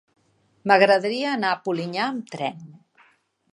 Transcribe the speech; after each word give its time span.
M'agradaria 0.71 1.27
anar 1.37 1.53
a 1.55 1.59
Polinyà 1.67 2.03
amb 2.07 2.35
tren. 2.37 2.59